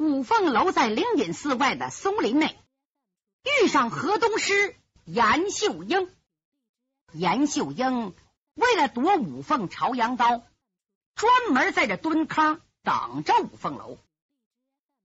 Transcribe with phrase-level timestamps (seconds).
[0.00, 2.58] 五凤楼在灵隐寺外的松林内，
[3.44, 6.10] 遇上河东狮严秀英。
[7.12, 8.14] 严秀英
[8.54, 10.42] 为了夺五凤朝阳刀，
[11.14, 13.98] 专门在这蹲坑等着五凤楼。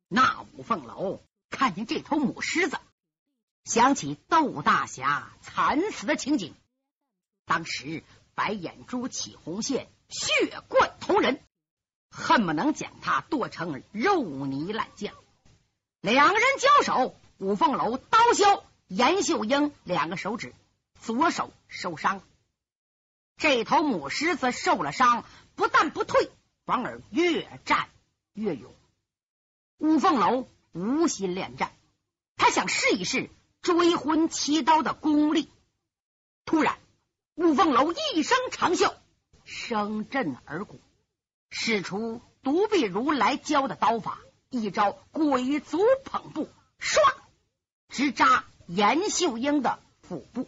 [0.08, 2.80] 那五凤楼看见这头母狮子，
[3.66, 6.56] 想起窦大侠惨死的情景，
[7.44, 8.02] 当时
[8.34, 11.44] 白眼珠起红线，血贯瞳仁。
[12.16, 15.14] 恨不能将他剁成肉泥烂酱。
[16.00, 20.56] 两个人交手，五凤楼刀削严秀英两个手指，
[21.02, 22.22] 左手受伤。
[23.36, 25.26] 这头母狮子受了伤，
[25.56, 26.32] 不但不退，
[26.66, 27.90] 反而越战
[28.32, 28.74] 越勇。
[29.78, 31.74] 五凤楼无心恋战，
[32.38, 33.30] 他想试一试
[33.62, 35.50] 追魂七刀的功力。
[36.46, 36.78] 突然，
[37.34, 38.94] 五凤楼一声长啸，
[39.44, 40.80] 声震耳鼓。
[41.50, 47.00] 使出独臂如来教的刀法，一招鬼足捧步，唰，
[47.90, 50.48] 直扎严秀英的腹部。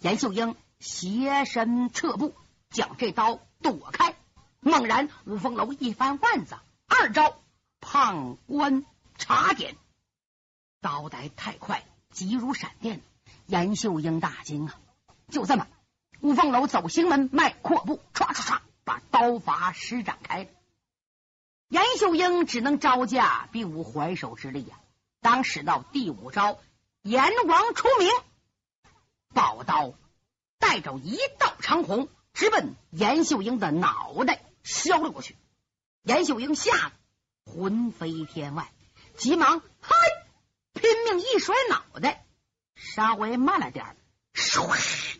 [0.00, 2.34] 严秀英斜身撤步，
[2.70, 4.14] 将这刀躲开。
[4.60, 7.40] 猛然，五凤楼一翻腕子，二招
[7.80, 8.84] 判官
[9.16, 9.76] 查点，
[10.80, 13.00] 刀来太快，急如闪电。
[13.46, 14.74] 严秀英大惊啊！
[15.30, 15.68] 就这么，
[16.20, 18.58] 五凤楼走行门迈阔步，唰唰唰。
[18.86, 20.48] 把刀法施展开，
[21.66, 24.78] 严秀英只能招架，并无还手之力呀。
[25.20, 26.60] 当使到第五招，
[27.02, 28.08] 阎王出名，
[29.34, 29.94] 宝刀
[30.60, 35.36] 带着一道长虹，直奔严秀英的脑袋削了过去。
[36.02, 36.92] 严秀英吓得
[37.44, 38.70] 魂飞天外，
[39.16, 39.96] 急忙嗨，
[40.74, 42.24] 拼命一甩脑袋，
[42.76, 43.96] 稍微慢了点
[44.32, 45.15] 唰。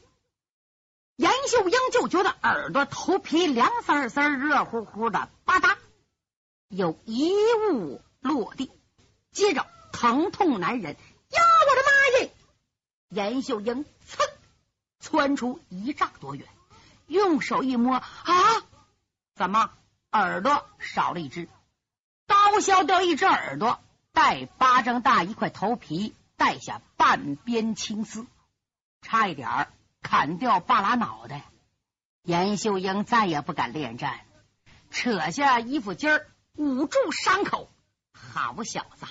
[1.46, 5.76] 秀英就觉得耳朵、头皮凉丝丝、热乎乎的，吧嗒，
[6.68, 7.32] 有一
[7.70, 8.70] 物落地，
[9.32, 12.32] 接着疼痛难忍，呀，我的妈耶！
[13.08, 14.18] 严秀英噌
[14.98, 16.46] 窜出一丈多远，
[17.06, 18.04] 用手一摸，啊，
[19.34, 19.70] 怎么
[20.10, 21.48] 耳朵少了一只？
[22.26, 23.80] 刀削掉一只耳朵，
[24.12, 28.26] 带巴掌大一块头皮，带下半边青丝，
[29.02, 29.68] 差一点儿。
[30.06, 31.50] 砍掉半拉脑袋，
[32.22, 34.20] 严秀英再也不敢恋战，
[34.92, 37.68] 扯下衣服襟儿捂住伤口。
[38.12, 39.06] 好小子，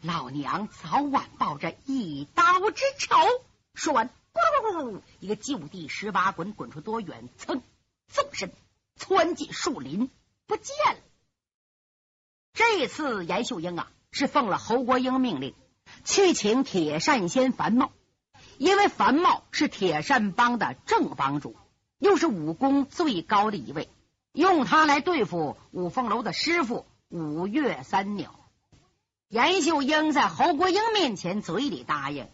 [0.00, 3.16] 老娘早晚报这一刀之仇！
[3.74, 7.28] 说完，咕噜咕噜，一个就地十八滚，滚出多远？
[7.38, 7.62] 噌，
[8.08, 8.50] 纵身
[8.96, 10.10] 窜进树林，
[10.48, 10.98] 不见了。
[12.54, 15.54] 这次严秀英啊，是奉了侯国英命令，
[16.04, 17.92] 去请铁扇仙樊茂。
[18.64, 21.54] 因为樊茂是铁扇帮的正帮主，
[21.98, 23.90] 又是武功最高的一位，
[24.32, 28.40] 用他来对付五凤楼的师傅五岳三鸟。
[29.28, 32.26] 严秀英在侯国英面前嘴里答应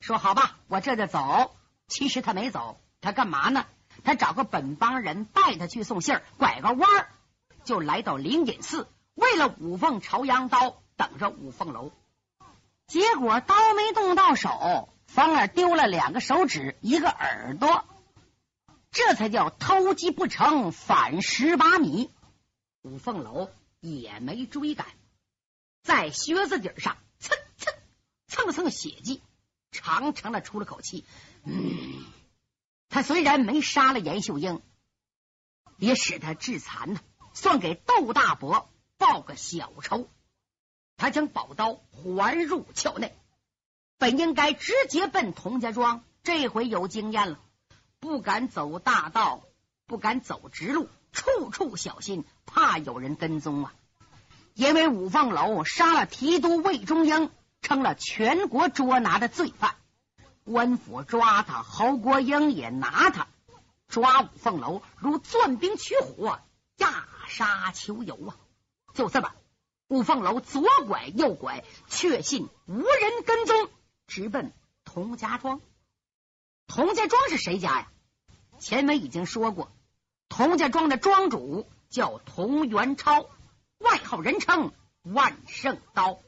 [0.00, 1.56] 说：“好吧，我这就走。”
[1.88, 3.64] 其实他没走，他干嘛呢？
[4.04, 7.08] 他找个本帮人带他去送信儿，拐个弯儿
[7.64, 11.90] 就来到灵隐寺，为了五凤朝阳刀，等着五凤楼。
[12.86, 14.90] 结果刀没动到手。
[15.12, 17.84] 反而丢了两个手指，一个耳朵，
[18.92, 22.10] 这才叫偷鸡不成反蚀把米。
[22.82, 23.50] 五凤楼
[23.80, 24.86] 也没追赶，
[25.82, 27.74] 在靴子底上蹭蹭
[28.28, 29.20] 蹭蹭血迹，
[29.72, 31.04] 长长的出了口气。
[31.42, 32.04] 嗯，
[32.88, 34.62] 他虽然没杀了严秀英，
[35.76, 37.00] 也使他致残呢，
[37.34, 40.08] 算给窦大伯报个小仇。
[40.96, 43.12] 他将宝刀还入鞘内。
[44.00, 47.38] 本应该直接奔童家庄，这回有经验了，
[47.98, 49.42] 不敢走大道，
[49.86, 53.74] 不敢走直路，处处小心，怕有人跟踪啊！
[54.54, 57.30] 因为五凤楼杀了提督魏忠英，
[57.60, 59.74] 成了全国捉拿的罪犯，
[60.44, 63.26] 官府抓他，侯国英也拿他，
[63.86, 66.40] 抓五凤楼如钻冰取火，
[66.78, 68.32] 压沙求油啊！
[68.94, 69.30] 就这么，
[69.88, 73.68] 五凤楼左拐右拐，确信无人跟踪。
[74.10, 74.52] 直奔
[74.84, 75.60] 童家庄。
[76.66, 77.92] 童家庄是谁家呀？
[78.58, 79.72] 前文已经说过，
[80.28, 83.30] 童家庄的庄主叫童元超，
[83.78, 84.72] 外号人称
[85.02, 86.20] 万圣刀。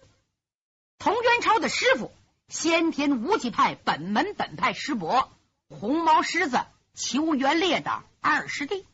[0.98, 2.12] 童元超的师傅，
[2.46, 5.32] 先天无极派本门本派师伯
[5.68, 6.64] 红毛狮子
[6.94, 8.86] 裘元烈的二师弟。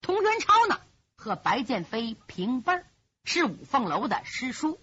[0.00, 0.80] 童元超呢，
[1.16, 2.82] 和白剑飞平辈，
[3.24, 4.80] 是五凤楼的师叔。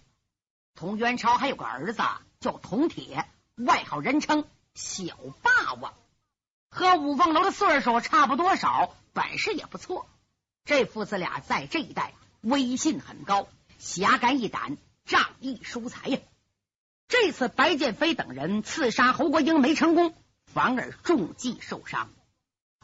[0.75, 2.03] 童元超还有个儿子。
[2.44, 3.25] 叫铜铁，
[3.56, 4.45] 外号人称
[4.75, 5.94] 小霸王，
[6.69, 10.07] 和五凤楼的岁数差不多少，本事也不错。
[10.66, 13.48] 这父子俩在这一带威信很高，
[13.80, 16.19] 侠肝义胆，仗义疏财呀。
[17.07, 20.13] 这次白剑飞等人刺杀侯国英没成功，
[20.45, 22.10] 反而中计受伤，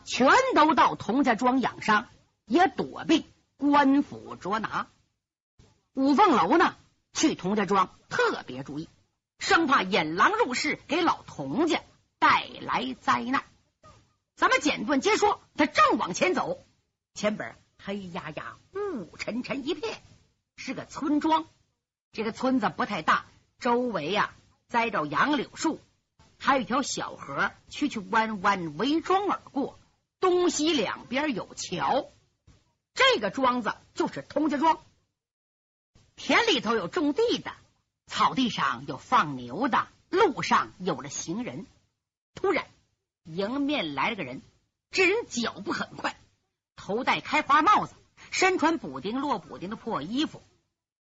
[0.05, 2.07] 全都到童家庄养伤，
[2.45, 3.25] 也躲避
[3.57, 4.87] 官府捉拿。
[5.93, 6.75] 五凤楼呢，
[7.13, 8.87] 去童家庄特别注意，
[9.39, 11.81] 生怕引狼入室，给老童家
[12.19, 13.43] 带来灾难。
[14.35, 16.63] 咱们简短接说，他正往前走，
[17.13, 20.01] 前边黑压压、雾沉沉一片，
[20.55, 21.47] 是个村庄。
[22.11, 23.25] 这个村子不太大。
[23.59, 24.33] 周围呀，
[24.69, 25.81] 栽着杨柳树，
[26.37, 29.77] 还有一条小河，曲曲弯弯围庄而过，
[30.21, 32.09] 东西两边有桥。
[32.93, 34.79] 这个庄子就是童家庄。
[36.15, 37.51] 田里头有种地的，
[38.09, 41.65] 草地上有放牛的，路上有了行人。
[42.33, 42.65] 突然，
[43.23, 44.41] 迎面来了个人，
[44.89, 46.19] 这人脚步很快，
[46.75, 47.93] 头戴开花帽子，
[48.31, 50.41] 身穿补丁落补丁的破衣服，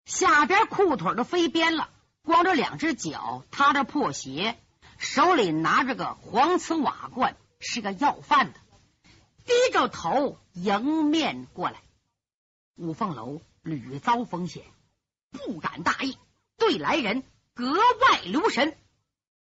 [0.05, 1.91] 下边裤腿都飞边了。
[2.23, 4.56] 光着两只脚，踏着破鞋，
[4.96, 8.61] 手里拿着个黄瓷瓦罐，是个要饭的，
[9.44, 11.82] 低着头迎面过来。
[12.76, 14.64] 五凤楼屡遭风险，
[15.32, 16.17] 不敢大意，
[16.64, 17.22] 对来人
[17.52, 18.75] 格外留神。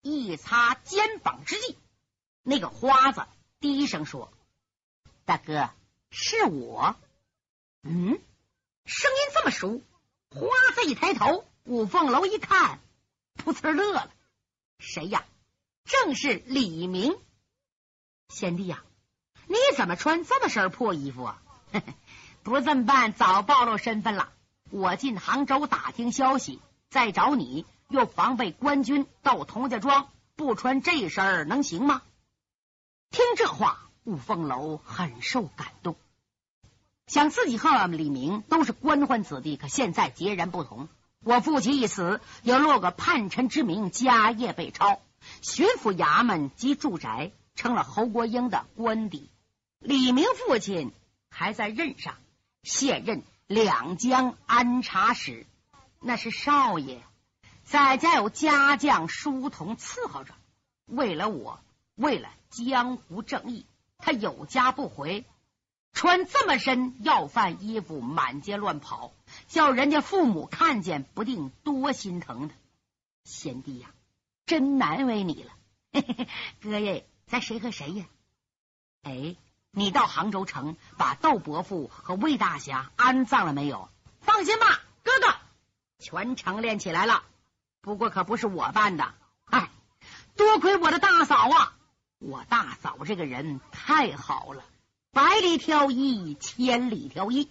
[0.01, 1.77] 一擦肩膀之际，
[2.41, 3.25] 那个花子
[3.61, 4.33] 低声说
[5.23, 5.69] ：“大哥，
[6.11, 6.97] 是我。”
[7.83, 8.19] 嗯，
[8.83, 9.81] 声音这么熟。
[10.29, 11.45] 花子一抬头。
[11.63, 12.81] 五凤楼一看，
[13.37, 14.11] 噗呲乐了。
[14.79, 15.23] 谁呀？
[15.85, 17.17] 正是李明。
[18.27, 18.83] 贤弟呀，
[19.47, 21.41] 你怎么穿这么身破衣服啊？
[22.43, 24.33] 不这么办，早暴露身份了。
[24.71, 26.59] 我进杭州打听消息，
[26.93, 32.03] 再找你，又防备官军到童家庄，不穿这身能行吗？
[33.09, 35.95] 听这话，五凤楼很受感动，
[37.07, 40.87] 想自己和李明都是官宦子弟，可现在截然不同。
[41.23, 45.01] 我父亲一死，又落个叛臣之名，家业被抄，
[45.41, 49.31] 巡抚衙门及住宅成了侯国英的官邸。
[49.79, 50.91] 李明父亲
[51.31, 52.13] 还在任上，
[52.61, 55.47] 现任两江安察使，
[56.03, 57.01] 那是少爷。
[57.63, 60.35] 在家有家将书童伺候着。
[60.85, 61.59] 为了我，
[61.95, 63.65] 为了江湖正义，
[63.97, 65.25] 他有家不回。
[65.93, 69.13] 穿这么身要饭衣服，满街乱跑，
[69.47, 72.55] 叫人家父母看见，不定多心疼他。
[73.23, 73.91] 贤弟呀，
[74.45, 75.51] 真难为你了。
[75.93, 76.27] 嘿嘿
[76.61, 78.05] 哥耶，咱谁和谁呀？
[79.03, 79.35] 哎，
[79.71, 83.89] 你到杭州城把窦伯父和魏大侠安葬了没有？
[84.19, 84.81] 放心吧，
[86.03, 87.23] 全程练起来了。
[87.81, 89.15] 不过可不是我办的。
[89.45, 89.69] 哎，
[90.35, 91.73] 多亏我的大嫂啊！
[92.19, 94.63] 我大嫂这个人太好了。
[95.11, 97.49] 百里挑一，千里挑一，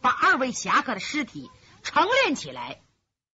[0.00, 1.50] 把二位侠客的尸体
[1.82, 2.80] 成练起来，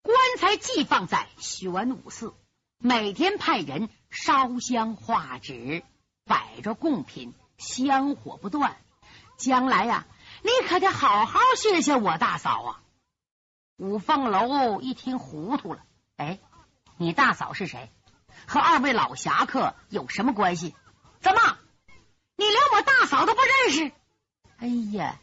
[0.02, 2.34] 棺材寄放在玄武寺，
[2.78, 5.82] 每天派人烧香画纸，
[6.24, 8.76] 摆着贡品，香火不断。
[9.36, 10.06] 将来呀，
[10.42, 12.82] 你可得好好谢谢我大嫂啊！
[13.78, 15.84] 五凤楼一听糊涂了，
[16.16, 16.40] 哎，
[16.96, 17.92] 你大嫂是谁？
[18.44, 20.74] 和二位老侠客有什么关系？
[21.20, 21.58] 怎么？
[22.34, 23.92] 你连我大嫂都不认识？
[24.58, 25.20] 哎呀，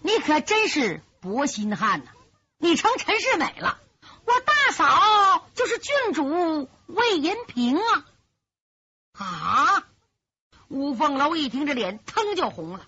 [0.00, 2.12] 你可真是薄心汉呐！
[2.58, 3.80] 你成陈世美了，
[4.24, 8.06] 我大嫂就是郡主魏银平啊！
[9.14, 9.84] 啊！
[10.68, 12.86] 五凤楼一听，这脸腾就红了。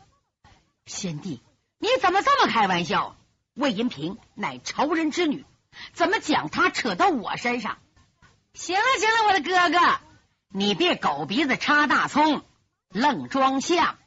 [0.87, 1.43] 贤弟，
[1.79, 3.17] 你怎么这么开玩笑？
[3.59, 5.45] 魏银平乃仇人之女，
[5.93, 7.79] 怎么将她扯到我身上？
[8.55, 10.01] 行了行了，我的哥哥，
[10.49, 12.45] 你别狗鼻子插大葱。
[12.91, 13.99] 愣装像，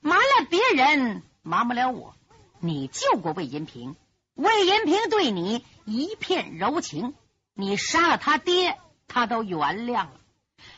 [0.00, 2.16] 瞒了别人，瞒不了我。
[2.58, 3.96] 你救过魏银平，
[4.34, 7.14] 魏银平对你一片柔情，
[7.52, 10.12] 你杀了他爹，他都原谅了。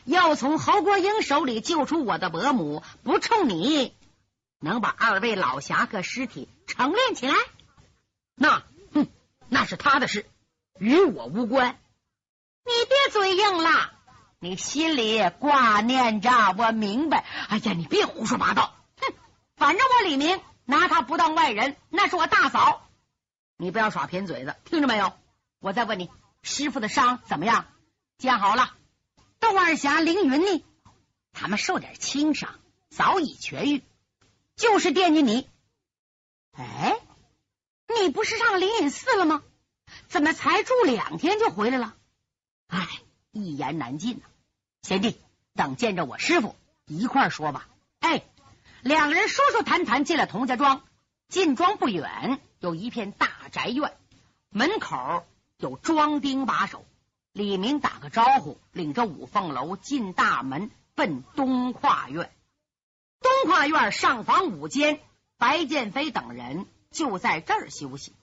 [0.03, 3.95] 要从侯国英手里救出我的伯母，不冲你，
[4.59, 7.35] 能把二位老侠客尸体成殓起来？
[8.35, 8.63] 那，
[8.93, 9.07] 哼，
[9.49, 10.25] 那是他的事，
[10.79, 11.79] 与我无关。
[12.65, 13.91] 你别嘴硬了。
[14.39, 17.25] 你心里挂念着，我明白。
[17.47, 18.75] 哎呀，你别胡说八道！
[18.97, 19.13] 哼，
[19.55, 22.85] 反正我李明拿他不当外人，那是我大嫂。
[23.55, 25.13] 你不要耍贫嘴子，听着没有？
[25.59, 26.09] 我再问你，
[26.41, 27.67] 师傅的伤怎么样？
[28.17, 28.75] 见好了。
[29.39, 30.65] 窦二侠、凌云呢？
[31.31, 32.59] 他们受点轻伤，
[32.89, 33.81] 早已痊愈，
[34.57, 35.49] 就是惦记你。
[36.51, 36.99] 哎，
[38.01, 39.43] 你不是上灵隐寺了吗？
[40.07, 41.95] 怎么才住两天就回来了？
[42.67, 42.87] 哎，
[43.31, 44.23] 一言难尽呐。
[44.81, 45.19] 贤弟，
[45.53, 47.67] 等见着我师傅一块说吧。
[47.99, 48.23] 哎，
[48.81, 50.83] 两个人说说谈谈进了童家庄。
[51.29, 53.97] 进庄不远有一片大宅院，
[54.49, 55.25] 门口
[55.57, 56.85] 有庄丁把守。
[57.31, 62.31] 李明打个招呼，领着五凤楼进大门，奔东跨院。
[63.19, 64.99] 东跨院上房五间，
[65.37, 68.13] 白剑飞等人就在这儿休息。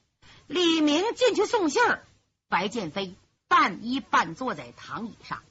[0.47, 2.03] 李明进去送信儿，
[2.49, 3.15] 白剑飞
[3.49, 5.43] 半依半坐在躺椅上，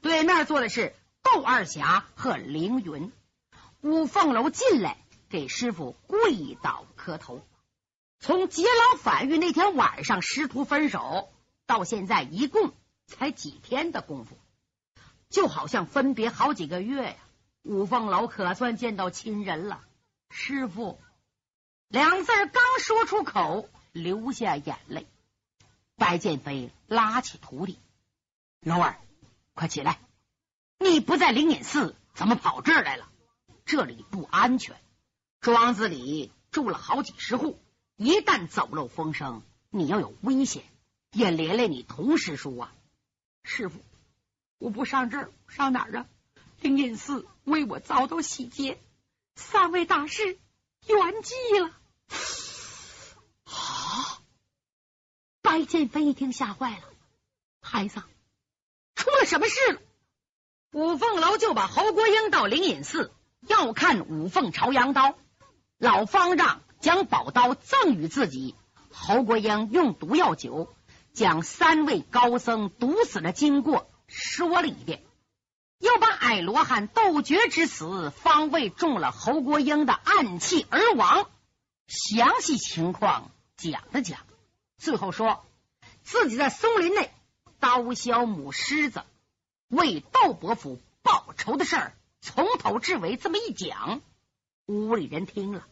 [0.00, 3.12] 对面坐的是窦二侠和凌云。
[3.82, 4.96] 五凤楼进来，
[5.28, 7.40] 给师傅跪倒磕头。
[8.18, 11.28] 从劫牢反狱那天晚上师徒分手
[11.66, 12.72] 到现在，一共。
[13.04, 14.38] 才几天的功夫，
[15.28, 17.16] 就好像分别好几个月呀！
[17.62, 19.84] 五凤楼可算见到亲人了，
[20.30, 20.98] 师傅
[21.92, 25.06] 两字刚说出口，流下眼泪。
[25.96, 27.78] 白剑飞拉起徒弟
[28.64, 28.98] ：“龙儿，
[29.52, 30.00] 快起来！
[30.78, 33.10] 你不在灵隐寺，怎么跑这儿来了？
[33.66, 34.80] 这里不安全，
[35.42, 37.60] 庄子里住了好几十户，
[37.96, 40.64] 一旦走漏风声，你要有危险，
[41.10, 42.72] 也连累你童师叔啊！”
[43.44, 43.78] 师傅，
[44.56, 46.06] 我不上这儿，上哪儿啊？
[46.62, 48.80] 灵隐寺为我遭到洗劫，
[49.36, 50.38] 三位大师
[50.86, 51.70] 圆寂了。
[55.52, 56.82] 白剑飞一听吓坏了，
[57.60, 58.02] 孩子，
[58.94, 59.80] 出了什么事了？
[60.72, 63.12] 五凤楼就把侯国英到灵隐寺
[63.46, 65.14] 要看五凤朝阳刀，
[65.76, 68.54] 老方丈将宝刀赠与自己，
[68.90, 70.74] 侯国英用毒药酒。
[71.12, 75.04] 将三位高僧毒死的经过说了一遍，
[75.78, 81.30] 又把矮罗汉斗绝之死方位中了侯国英的暗器而亡，
[81.88, 84.20] 详细情况讲了讲，
[84.82, 85.46] 最后说
[86.02, 87.12] 自己在松林内
[87.60, 89.04] 刀削母狮子，
[89.68, 94.00] 为窦伯府报仇的事儿，从头至尾这么一讲，
[94.66, 95.64] 屋里人听了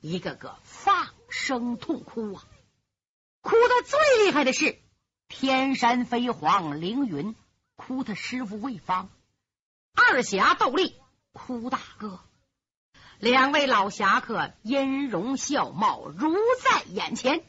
[0.00, 2.44] 一个个放声痛哭啊。
[3.40, 4.78] 哭的最厉害的是
[5.26, 7.34] 天山飞黄凌云，
[7.74, 9.08] 哭他师傅魏方；
[9.92, 10.94] 二侠窦立
[11.32, 12.20] 哭大哥。
[13.18, 17.44] 两位老侠客音容笑貌如在眼前，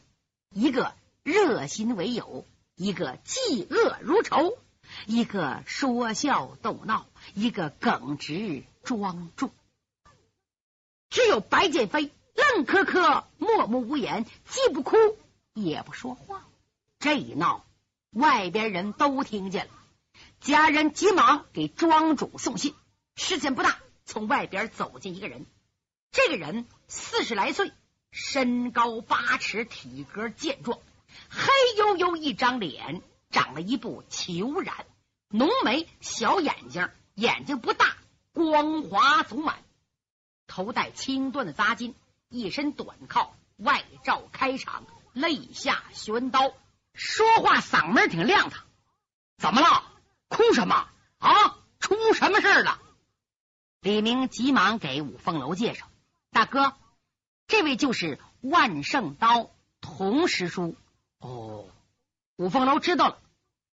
[0.50, 4.58] 一个热心为友，一个嫉恶如仇，
[5.06, 9.51] 一个说笑逗闹，一个耿直庄重。
[11.10, 14.98] 只有白剑飞愣磕磕，默默无言，既不哭。
[15.54, 16.46] 也不说话，
[17.00, 17.66] 这一闹，
[18.12, 19.72] 外边人都听见了。
[20.39, 22.75] 家人急忙给庄主送信。
[23.16, 25.48] 时间不大，从外边走进一个人。
[26.12, 27.72] 这个人四十来岁，
[28.19, 30.79] 身高八尺，体格健壮，
[31.29, 34.74] 黑黝黝一张脸，长了一部虬髯，
[35.29, 37.95] 浓眉小眼睛，眼睛不大，
[38.33, 39.63] 光滑足满，
[40.47, 41.93] 头戴青缎的扎巾，
[42.27, 44.83] 一身短靠，外罩开场。
[45.13, 46.53] 肋下悬刀，
[46.93, 48.63] 说话嗓门挺亮堂。
[49.38, 49.83] 怎么了？
[50.27, 50.88] 哭什么
[51.19, 51.57] 啊？
[51.79, 52.79] 出什么事了？
[53.81, 55.88] 李明急忙给五凤楼介绍
[56.31, 56.74] ：“大哥，
[57.48, 59.50] 这位就是万圣刀
[59.82, 60.75] 童师叔。”
[61.20, 61.66] 哦，
[62.36, 63.20] 五凤楼知道了，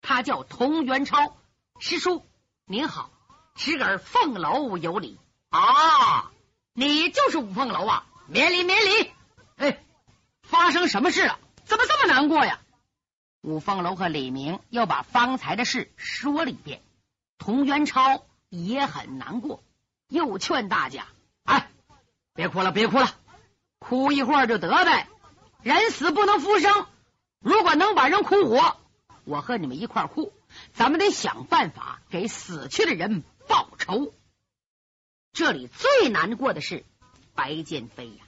[0.02, 1.36] 他叫童元超
[1.78, 2.26] 师叔。
[2.64, 3.10] 您好，
[3.54, 5.18] 侄儿凤楼有礼
[5.50, 6.30] 啊！
[6.72, 8.06] 你就是五凤楼啊？
[8.26, 9.12] 免礼，免礼。
[9.56, 9.84] 哎。
[10.42, 11.38] 发生什么事了？
[11.64, 12.58] 怎么这么难过呀？
[13.42, 16.82] 五凤楼和李明又把方才的事说了一遍。
[17.36, 19.62] 童元超也很难过，
[20.08, 21.06] 又劝大家
[21.44, 21.70] ：“哎，
[22.32, 23.14] 别哭了，别哭了，
[23.78, 25.08] 哭一会儿就得呗。
[25.62, 26.86] 人死不能复生，
[27.40, 28.76] 如果能把人哭活，
[29.24, 30.32] 我和你们一块哭。
[30.72, 34.14] 咱们得想办法给死去的人报仇。
[35.32, 36.84] 这里最难过的是
[37.34, 38.24] 白剑飞呀。”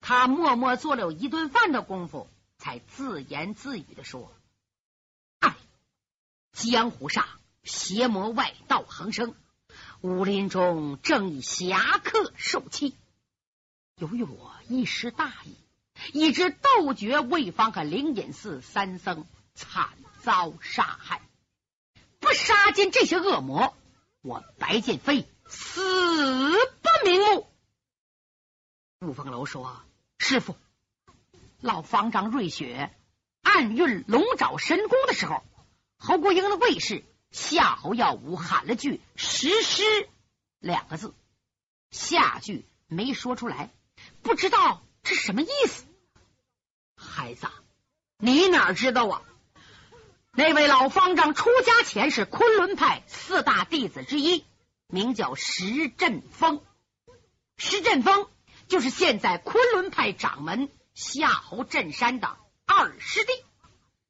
[0.00, 4.30] 他默默做了一顿饭的功夫，才自言自语的说
[5.40, 5.56] ：“哎，
[6.52, 7.26] 江湖上
[7.62, 9.34] 邪魔外道横生，
[10.02, 12.94] 武林中正以侠客受气。
[13.96, 15.54] 由于我一时大意，
[16.12, 21.22] 以致斗绝魏方和灵隐寺三僧惨遭杀害。
[22.18, 23.76] 不杀尽这些恶魔，
[24.20, 27.46] 我白剑飞死不瞑目。”
[29.06, 29.80] 五凤楼说。
[30.18, 30.56] 师傅，
[31.60, 32.90] 老方丈瑞雪
[33.42, 35.44] 暗运龙爪神功的时候，
[35.98, 39.82] 侯国英的卫士夏侯耀武喊了句“石狮”
[40.60, 41.14] 两个字，
[41.90, 43.70] 下句没说出来，
[44.24, 45.84] 不知道这什么意思。
[46.96, 47.46] 孩子，
[48.18, 49.22] 你哪知道啊？
[50.32, 54.44] 那位老方丈出家前是昆仑派四大弟子之一，
[54.88, 56.60] 名叫石振峰。
[57.56, 58.26] 石振峰。
[58.66, 63.32] 就是现在昆仑派掌门夏侯振山的二师弟，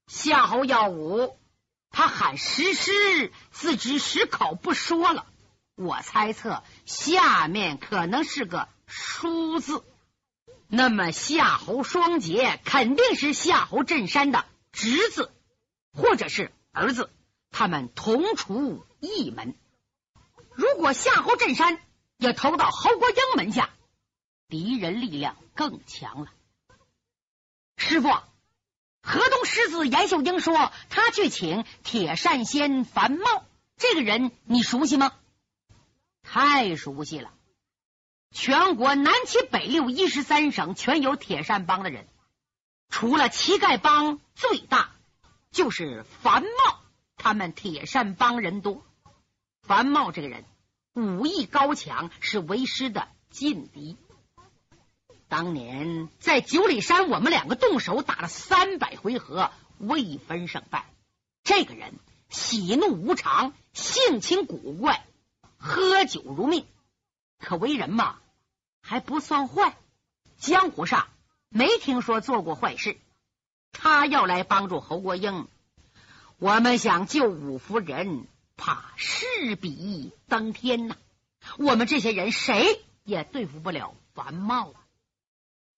[0.06, 1.37] 夏侯耀武
[1.90, 5.26] 他喊石狮，自知石口不说了。
[5.75, 9.85] 我猜测下面可能是个书字，
[10.76, 15.33] 那么夏侯双杰肯定是夏侯振山的侄子
[15.93, 17.11] 或者是儿子，
[17.52, 19.54] 他们同出一门。
[20.52, 21.81] 如果夏侯振山
[22.16, 23.71] 也投到侯国英门下，
[24.49, 26.33] 敌人力量更强了。
[27.76, 33.45] 师傅，河东狮子严秀英说他去请铁扇仙樊茂，
[33.76, 35.12] 这个人你熟悉吗？
[36.23, 37.34] 太熟悉了，
[38.35, 42.09] 全国南七北六一十三省全有铁扇帮的人，
[42.88, 44.91] 除了乞丐帮最大，
[45.53, 46.81] 就是樊茂
[47.17, 48.85] 他们铁扇帮人多。
[49.62, 50.45] 樊茂这个人
[50.95, 53.97] 武艺高强，是为师的劲敌。
[55.29, 60.91] 当年在九里山，我们两个动手打了三百回合，未分胜败。
[61.45, 61.95] 这个人
[62.29, 65.07] 喜怒无常，性情古怪，
[65.57, 66.67] 喝酒如命。
[67.38, 68.19] 可为人嘛，
[68.87, 69.76] 还不算坏。
[70.37, 71.09] 江湖上
[71.49, 72.99] 没听说做过坏事。
[73.73, 75.49] 他要来帮助侯国英，
[76.38, 80.97] 我们想救五夫人，怕势比登天呐。
[81.59, 84.87] 我们这些人谁也对付不了樊茂啊。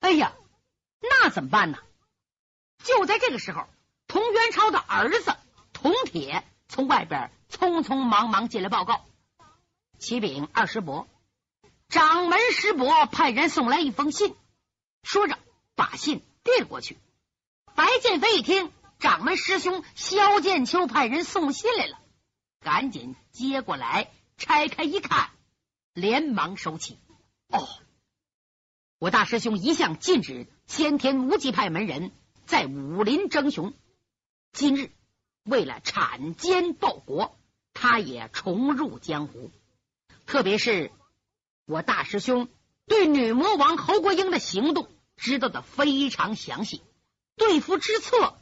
[0.00, 0.32] 哎呀，
[1.00, 1.78] 那怎么办呢？
[2.82, 3.66] 就在这个时候，
[4.08, 5.36] 童元超的儿子
[5.72, 9.04] 童铁从外边匆匆忙忙进来报告：
[9.98, 11.08] 启禀二师伯，
[11.96, 14.36] 掌门师伯派人送来一封信。
[15.02, 15.38] 说着，
[15.74, 16.98] 把信递了过去。
[17.74, 21.98] 白剑飞一听，掌门师兄萧剑秋派人送信来了，
[22.60, 25.30] 赶紧接过来，拆开一看，
[25.94, 26.98] 连忙收起。
[27.48, 27.66] 哦。
[28.98, 32.12] 我大师兄一向禁止先天无极派门人
[32.44, 33.72] 在武林争雄，
[34.52, 34.90] 今日
[35.44, 37.38] 为了铲奸报国，
[37.72, 39.50] 他也重入江湖。
[40.26, 40.90] 特别是
[41.66, 42.48] 我大师兄
[42.86, 46.80] 对女魔王侯国英的行动知道的非常详细，
[47.34, 48.38] 对付之策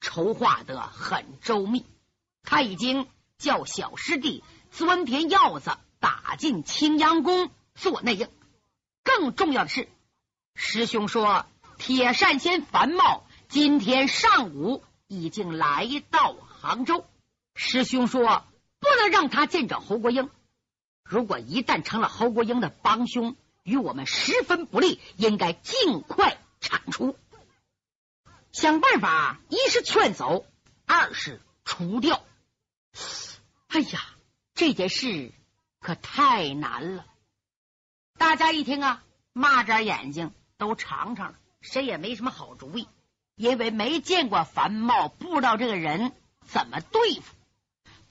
[0.00, 1.84] 筹划的很周密。
[2.42, 8.28] 他已经叫小师弟钻田鹞子打进青阳宫做内应。
[9.02, 9.88] 更重要的是，
[10.54, 11.46] 师兄说
[11.78, 17.04] 铁扇仙樊茂今天上午已经来到杭州。
[17.56, 18.44] 师兄说
[18.78, 20.30] 不能让他见着侯国英，
[21.06, 27.16] 如果一旦成了侯国英的帮凶，与我们十分不利，应该尽快铲除，
[28.52, 30.46] 想办法，一是劝走，
[30.84, 32.22] 二是除掉。
[33.68, 34.00] 哎呀，
[34.54, 35.32] 这件事
[35.80, 37.04] 可太难了。
[38.18, 39.02] 大家一听啊，
[39.34, 42.88] 蚂蚱眼睛都长长了，谁也没什么好主意，
[43.34, 46.12] 因为没见过樊茂，不知道这个人
[46.46, 47.34] 怎么对付。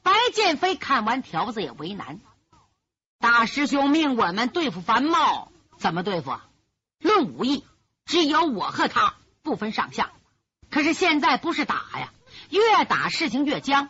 [0.04, 2.20] 白剑飞看完条子也为难，
[3.19, 6.38] 大师兄命我们对付樊茂，怎么对付？
[6.99, 7.63] 论武艺，
[8.06, 10.12] 只有我和他不分上下。
[10.69, 12.13] 可是现在不是打呀，
[12.49, 13.89] 越打事情越僵。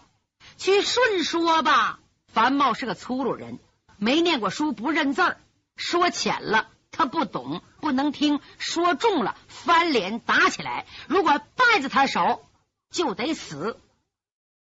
[0.57, 3.59] 去顺说吧，樊茂是个粗鲁人，
[3.97, 5.37] 没念过书，不认字儿。
[5.75, 10.85] 说浅了，他不懂，不能听；说重了，翻脸打起来。
[11.07, 12.45] 如果败在他手，
[12.91, 13.79] 就得死。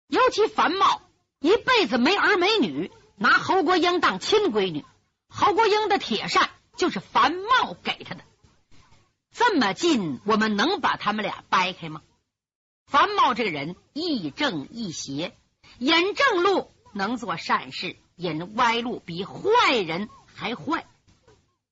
[0.07, 1.03] 尤其樊茂
[1.41, 2.91] 一辈子没儿没女，
[3.23, 4.85] 拿侯国英当亲闺女。
[5.29, 8.23] 侯国英的铁扇就是樊茂给他的。
[9.33, 12.03] 这么近，我们能把他们俩掰开吗？
[12.85, 15.37] 樊茂这个人亦正亦邪，
[15.79, 20.85] 引正路能做善事，引歪路比坏人还坏。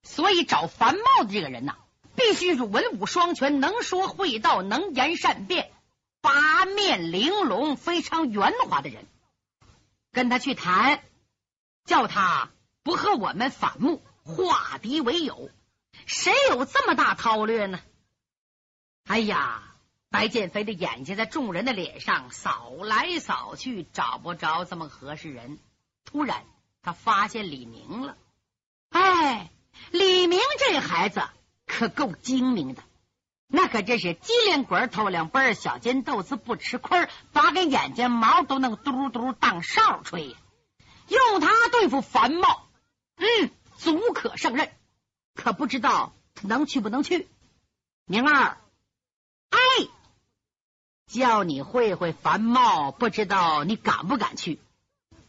[0.04, 1.74] 所以找樊茂的这个人呐，
[2.14, 5.72] 必须是文武双全、能说会道、能言善辩、
[6.20, 9.04] 八面玲珑、非常圆滑的人。
[10.12, 11.02] 跟他去谈，
[11.84, 12.50] 叫他
[12.82, 15.50] 不和我们反目，化敌为友。
[16.06, 17.80] 谁有这么大韬略呢？
[19.06, 19.62] 哎呀，
[20.10, 25.58] 白剑飞的眼睛在众人的脸上扫来扫去，找不着这么合适人。
[26.04, 26.44] 突然，
[26.82, 28.16] 他发现李明了。
[28.90, 29.50] 哎。
[29.92, 31.22] 李明这孩子
[31.64, 32.82] 可够精明的，
[33.46, 40.36] 那可真是机灵鬼偷两本小金豆子不吃亏，八根眼睛毛都能嘟嘟当哨吹。
[41.10, 42.68] 用他对付樊茂，
[43.16, 44.72] 嗯，足可胜任。
[45.34, 47.28] 可不知道能去不能去。
[48.06, 48.58] 明儿，
[49.50, 49.58] 哎，
[51.06, 54.58] 叫你会会樊茂，不知道你敢不敢去？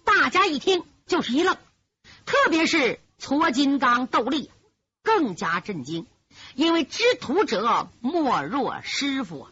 [0.05, 1.57] 大家一听就是一愣，
[2.25, 2.99] 特别是。
[3.23, 4.49] 搓金刚斗力
[5.03, 6.07] 更加震惊，
[6.55, 9.47] 因为知徒者莫若师傅。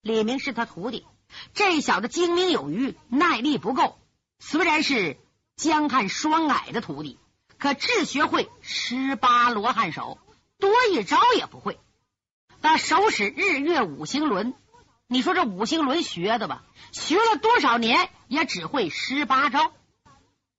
[0.00, 1.06] 李明是他徒弟，
[1.54, 3.96] 这小子精明有余，耐力不够。
[4.40, 5.16] 虽然是
[5.62, 7.20] 江汉双矮的徒弟，
[7.56, 10.18] 可只学会十八罗汉手，
[10.58, 11.78] 多一招也不会。
[12.60, 14.54] 他手使日月五星轮，
[15.06, 16.64] 你说这五星轮学的吧？
[16.90, 19.72] 学了多少年，也只会十八招。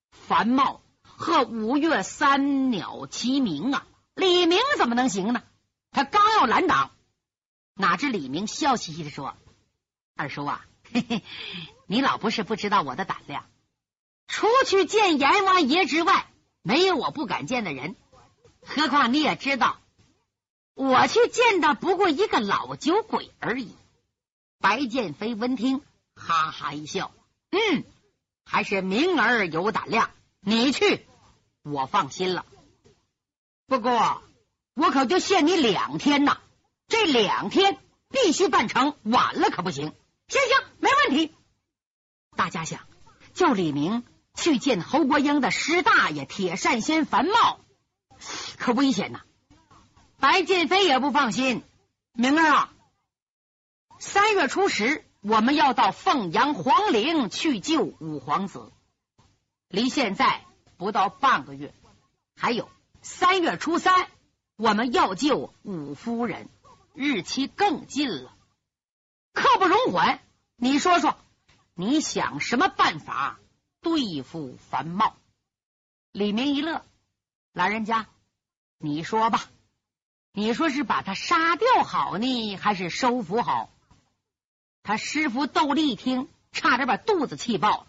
[0.10, 3.86] 樊茂和五岳三鸟齐鸣啊，
[4.16, 5.44] 李明怎么能行呢？
[5.92, 6.92] 他刚要拦挡，
[7.74, 9.36] 哪知李明笑嘻嘻的说
[10.16, 11.24] ：“二叔啊，嘿嘿，
[11.88, 13.44] 你老不是不知道我的胆量。
[14.28, 16.28] 除去见阎王爷之外，
[16.62, 17.96] 没有我不敢见的人。
[18.66, 19.80] 何况你也知道，
[20.74, 23.76] 我去见的不过一个老酒鬼而已。”
[24.60, 25.82] 白剑飞闻听，
[26.16, 27.12] 哈哈一笑
[27.52, 27.84] ：“嗯，
[28.46, 30.12] 还是明儿有胆量。
[30.40, 31.06] 你去，
[31.64, 32.46] 我放心了。
[33.68, 34.22] 不过……”
[34.76, 36.40] 我可就限你两天呐，
[36.88, 37.78] 这两天
[38.10, 39.94] 必须办成，晚了可不行。
[40.28, 41.32] 行行，没问题。
[42.36, 42.80] 大家想，
[43.36, 44.04] 叫李明
[44.34, 47.60] 去见侯国英的师大爷铁扇仙樊茂，
[48.58, 49.22] 可危险呐。
[50.20, 51.64] 白剑飞也不放心。
[52.14, 52.74] 明儿啊，
[54.00, 58.72] 三月初十，我们要到凤阳皇陵去救五皇子，
[59.68, 60.46] 离现在
[60.78, 61.74] 不到半个月。
[62.36, 62.70] 还有
[63.02, 64.08] 三月初三。
[64.56, 66.48] 我们要救五夫人，
[66.94, 68.32] 日期更近了，
[69.34, 70.20] 刻不容缓。
[70.56, 71.18] 你说说，
[71.74, 73.40] 你想什么办法
[73.84, 75.16] 对付樊茂？
[76.12, 76.84] 李明一乐，
[77.52, 78.08] 老人家，
[78.78, 79.50] 你说吧。
[80.32, 83.70] 你说是把他杀掉好呢，还是收服好？
[84.82, 87.86] 他师傅窦立一听，差点把肚子气爆。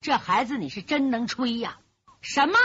[0.00, 1.78] 这孩子你是真能吹呀！
[2.22, 2.58] 什么？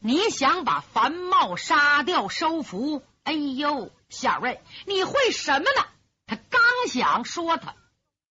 [0.00, 3.02] 你想把樊茂杀掉收服？
[3.22, 5.86] 哎呦，小瑞，你会什么呢？
[6.26, 7.74] 他刚想说他，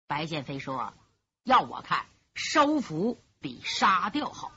[0.06, 0.94] 白剑飞说
[1.44, 4.52] ：“要我看，收服比杀掉好。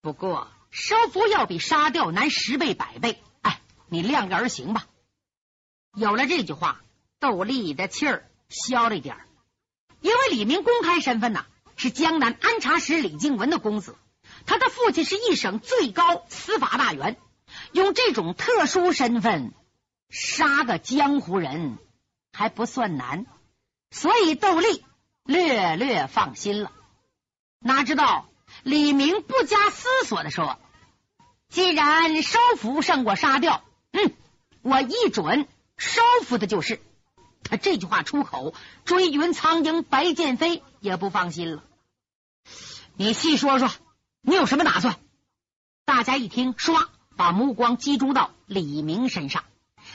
[0.00, 3.22] 不过收服要比杀掉难十倍百倍。
[3.42, 4.86] 哎，你量力而行吧。”
[5.96, 6.82] 有了这句话，
[7.18, 9.16] 窦丽的气儿消了一点
[10.00, 13.96] 因为李明公开身份呐，是江南安察使李静文的公子。
[14.46, 17.18] 他的父亲是一省最高司法大员，
[17.72, 19.52] 用这种特殊身份
[20.08, 21.78] 杀个江湖人
[22.32, 23.26] 还不算难，
[23.90, 24.84] 所以窦立
[25.24, 26.72] 略略放心了。
[27.60, 28.28] 哪知道
[28.62, 30.58] 李明不加思索的说
[31.48, 34.12] ：“既然收服胜过杀掉，嗯，
[34.62, 35.46] 我一准
[35.76, 36.80] 收服的就是。”
[37.44, 41.64] 他这句话出口，追云苍鹰白剑飞也不放心了。
[42.96, 43.70] 你细说说。
[44.22, 44.98] 你有什么打算？
[45.86, 49.44] 大家一听，唰，把目光集中到李明身上。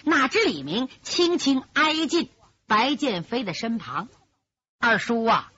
[0.03, 2.31] 哪知李明轻轻挨近
[2.65, 4.09] 白剑飞的身旁。
[4.79, 5.51] 二叔啊，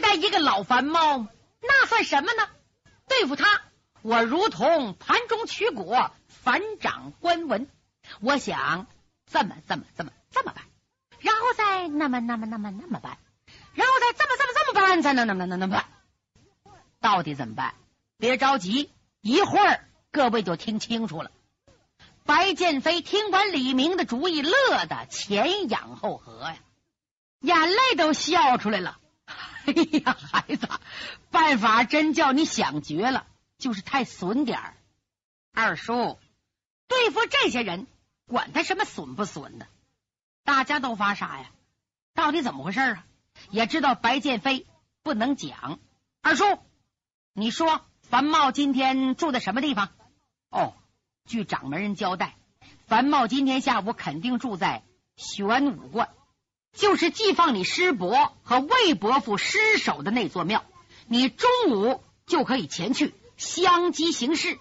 [0.00, 1.26] 对待一个老繁猫，
[1.60, 2.48] 那算什么呢？
[3.06, 3.60] 对付他，
[4.00, 7.68] 我如同盘中取果，反掌观文。
[8.20, 8.86] 我想
[9.30, 10.64] 这么这么这么这么办，
[11.18, 13.18] 然后再那么那么那么那么办，
[13.74, 15.84] 然后再这么这么这么办，再那那那那那办。
[16.98, 17.74] 到底怎么办？
[18.16, 21.30] 别着急，一会儿各位就听清楚了。
[22.24, 26.56] 白剑飞听完李明的主意，乐得前仰后合呀，
[27.40, 28.96] 眼泪都笑出来了。
[29.72, 30.68] 哎呀，孩子，
[31.30, 33.26] 办法真叫你想绝了，
[33.58, 34.76] 就是太损点儿。
[35.52, 36.18] 二叔，
[36.88, 37.86] 对付这些人，
[38.26, 39.66] 管他什么损不损的，
[40.44, 41.50] 大家都发傻呀。
[42.14, 43.06] 到底怎么回事啊？
[43.50, 44.66] 也知道白剑飞
[45.02, 45.78] 不能讲。
[46.22, 46.44] 二叔。
[47.32, 49.90] 你说樊茂今天住在什么地方？
[50.50, 50.74] 哦，
[51.24, 52.34] 据掌门人交代，
[52.86, 54.82] 樊茂今天下午肯定住在
[55.16, 56.08] 玄武观，
[56.76, 60.64] 就是寄放你师伯和魏伯父尸首的那座庙。
[61.06, 64.58] 你中午就可以前去相机行事。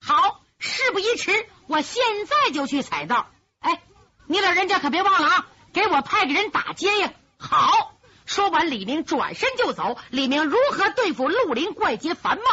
[0.00, 3.28] 好，事不宜迟，我现在就去采道。
[3.60, 3.82] 哎，
[4.26, 7.10] 你老人家可别忘了啊，给我派个人打接应。
[7.38, 7.96] 好。
[8.26, 9.98] 说完，李明转身就走。
[10.10, 12.44] 李明如何对付绿林怪杰樊茂？